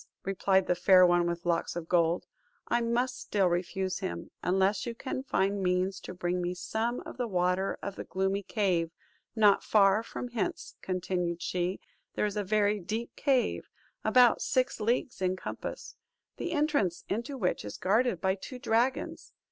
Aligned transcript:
replied 0.25 0.65
the 0.65 0.73
Fair 0.73 1.05
One 1.05 1.27
with 1.27 1.45
Locks 1.45 1.75
of 1.75 1.87
Gold, 1.87 2.25
"I 2.67 2.81
must 2.81 3.19
still 3.19 3.45
refuse 3.47 3.99
him, 3.99 4.31
unless 4.41 4.87
you 4.87 4.95
can 4.95 5.21
find 5.21 5.61
means 5.61 5.99
to 5.99 6.15
bring 6.15 6.41
me 6.41 6.55
some 6.55 7.01
of 7.01 7.17
the 7.17 7.27
water 7.27 7.77
of 7.83 7.95
the 7.97 8.03
gloomy 8.03 8.41
cave. 8.41 8.89
Not 9.35 9.63
far 9.63 10.01
from 10.01 10.29
hence," 10.29 10.73
continued 10.81 11.43
she, 11.43 11.79
"there 12.15 12.25
is 12.25 12.35
a 12.35 12.43
very 12.43 12.79
deep 12.79 13.15
cave, 13.15 13.69
about 14.03 14.41
six 14.41 14.79
leagues 14.79 15.21
in 15.21 15.35
compass; 15.35 15.95
the 16.37 16.51
entrance 16.51 17.03
into 17.07 17.37
which 17.37 17.63
is 17.63 17.77
guarded 17.77 18.19
by 18.19 18.33
two 18.33 18.57
dragons. 18.57 19.33